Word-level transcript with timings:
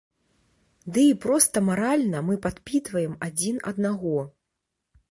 Ды 0.95 1.03
і 1.09 1.11
проста 1.25 1.63
маральна 1.67 2.25
мы 2.31 2.41
падпітваем 2.47 3.13
адзін 3.31 3.55
аднаго. 3.75 4.17